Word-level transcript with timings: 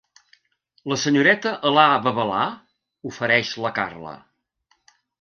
¿La 0.91 0.97
senyoreta 1.01 1.51
Alà 1.71 1.85
babalà?, 2.07 2.41
ofereix 3.13 3.55
la 3.67 3.77
Carla. 3.81 4.19